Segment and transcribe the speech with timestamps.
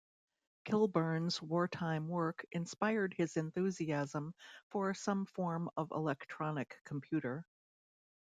[0.65, 4.33] Kilburn's wartime work inspired his enthusiasm
[4.71, 7.45] for some form of electronic computer.